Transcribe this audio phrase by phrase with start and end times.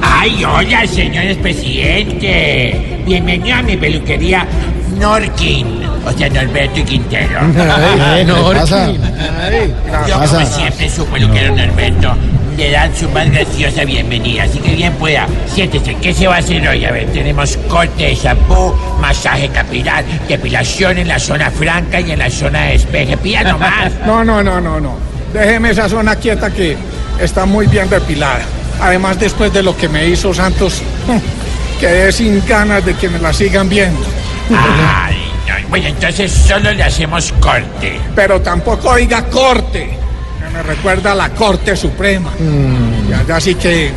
[0.00, 3.00] Ay, hola, señores presidente.
[3.04, 4.46] Bienvenido a mi peluquería
[4.96, 5.82] Norkin.
[6.06, 7.40] O sea, Norberto y Quintero.
[10.08, 12.14] Yo, como siempre, su peluquero Norberto,
[12.56, 14.44] le dan su más graciosa bienvenida.
[14.44, 15.96] Así que bien pueda, siéntese.
[15.96, 16.84] ¿Qué se va a hacer hoy?
[16.84, 22.20] A ver, tenemos corte de shampoo, masaje capilar, depilación en la zona franca y en
[22.20, 23.16] la zona de despeje.
[23.16, 23.90] Pida nomás.
[24.06, 24.96] No, no, no, no, no.
[25.32, 26.76] Déjeme esa zona quieta que
[27.20, 28.42] está muy bien depilada.
[28.80, 30.82] Además, después de lo que me hizo Santos,
[31.80, 34.04] quedé sin ganas de que me la sigan viendo.
[34.50, 35.16] Ay,
[35.46, 35.68] no.
[35.68, 37.98] Bueno, entonces solo le hacemos corte.
[38.14, 39.98] Pero tampoco diga corte.
[40.38, 42.30] que Me recuerda a la Corte Suprema.
[43.08, 43.90] Y allá sí que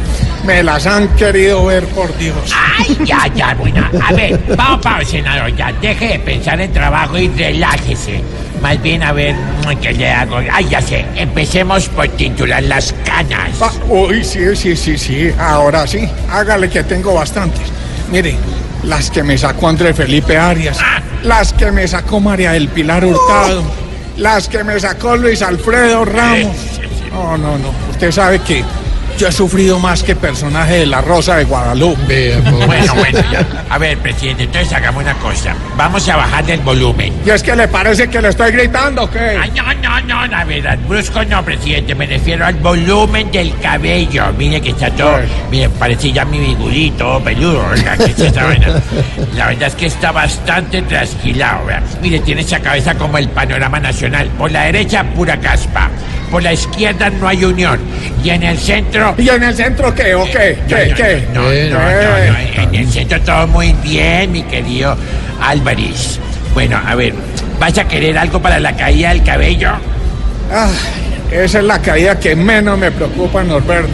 [0.46, 2.36] me las han querido ver, por Dios.
[2.78, 3.86] Ay, ya, ya, bueno.
[4.02, 5.74] A ver, vamos para senador, ya.
[5.74, 8.24] Deje de pensar en trabajo y relájese.
[8.62, 9.36] Más bien, a ver,
[9.82, 10.38] ¿qué le hago?
[10.52, 11.06] Ay, ya sé.
[11.16, 13.52] Empecemos por titular las canas.
[13.62, 15.32] Ah, uy, sí, sí, sí, sí.
[15.40, 16.08] Ahora sí.
[16.32, 17.68] Hágale que tengo bastantes.
[18.12, 18.36] Mire,
[18.84, 20.80] las que me sacó André Felipe Arias.
[21.24, 23.64] Las que me sacó María del Pilar Hurtado.
[24.18, 26.56] Las que me sacó Luis Alfredo Ramos.
[27.12, 27.72] No, no, no.
[27.92, 28.64] Usted sabe que
[29.18, 32.38] yo he sufrido más que personaje de La Rosa de Guadalupe.
[32.68, 33.46] Bueno, bueno, ya.
[33.70, 35.56] A ver, presidente, entonces hagamos una cosa.
[35.76, 37.14] Vamos a bajarle el volumen.
[37.26, 39.38] ¿Y es que le parece que le estoy gritando o qué?
[39.42, 44.26] Ay, no, no, no, la verdad, brusco no, presidente, me refiero al volumen del cabello.
[44.38, 45.30] Mire que está todo, Pues.
[45.50, 48.68] mire, parece ya mi bigulito peludo, oiga, ¿qué es esa vaina?
[49.36, 51.82] La verdad es que está bastante trasquilado, vea.
[52.02, 54.28] Mire, tiene esa cabeza como el panorama nacional.
[54.38, 55.90] Por la derecha, pura caspa.
[56.32, 57.80] Por la izquierda no hay unión.
[58.24, 59.16] Y en el centro...
[59.18, 60.60] ¿Y en el centro qué o qué?
[60.68, 60.88] ¿Qué?
[60.90, 61.28] no, ¿Qué?
[61.34, 64.98] No, no, no, no, En el centro todo muy bien, mi querido
[65.42, 66.20] Álvarez.
[66.54, 67.14] Bueno, a ver,
[67.60, 69.72] ¿vas a querer algo para la caída del cabello?
[70.52, 70.70] Ah,
[71.32, 73.90] esa es la caída que menos me preocupa, Norberto.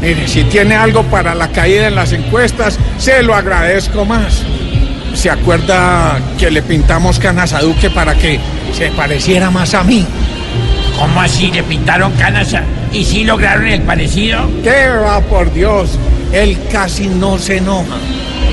[0.00, 4.42] Mire, si tiene algo para la caída en las encuestas, se lo agradezco más.
[5.14, 8.38] ¿Se acuerda que le pintamos canas a Duque para que
[8.76, 10.06] se pareciera más a mí?
[10.98, 12.54] ¿Cómo así le pintaron canas
[12.92, 14.48] y sí lograron el parecido?
[14.62, 15.98] ¿Qué va por Dios?
[16.32, 17.96] Él casi no se enoja.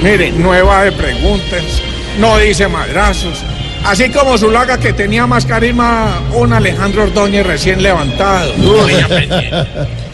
[0.04, 1.82] Mire, nueva de preguntas,
[2.20, 3.44] no dice madrazos.
[3.86, 8.54] Así como Zulaga que tenía más carisma, un Alejandro Ordóñez recién levantado.
[8.58, 9.50] Bueno, presidente.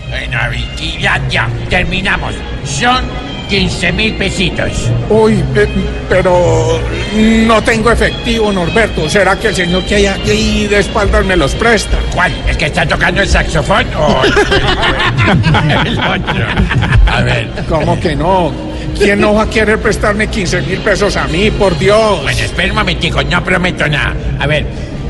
[0.09, 2.33] Bueno, a ver, y ya, ya, terminamos.
[2.63, 3.03] Son
[3.47, 4.91] 15 mil pesitos.
[5.09, 5.67] Uy, eh,
[6.09, 6.79] pero
[7.15, 9.09] no tengo efectivo, Norberto.
[9.09, 11.97] ¿Será que el señor que hay aquí de espaldas me los presta?
[12.13, 12.31] ¿Cuál?
[12.47, 16.45] ¿El que está tocando el saxofón o el, el otro?
[17.07, 18.51] A ver, ¿Cómo que no?
[18.97, 22.21] ¿Quién no va a querer prestarme 15 mil pesos a mí, por Dios?
[22.23, 24.15] bueno, espera un momentico, no prometo nada.
[24.39, 24.65] A ver,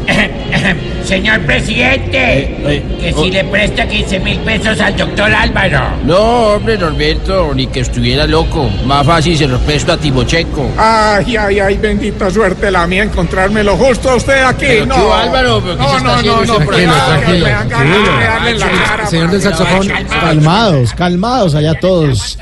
[1.04, 2.56] señor presidente,
[3.00, 5.82] que si le presta 15 mil pesos al doctor Álvaro.
[6.04, 6.18] No,
[6.54, 8.70] hombre, Norberto, ni que estuviera loco.
[8.86, 10.70] Más fácil se lo presto a Timocheco.
[10.78, 14.66] Ay, ay, ay, bendita suerte la mía encontrármelo justo a usted aquí.
[14.68, 19.08] Pero no, tú, Álvaro, ¿pero qué no, se está no, haciendo no, no, Tranquilo, cara,
[19.08, 22.38] Señor del saxofón, calmados, calmados allá todos.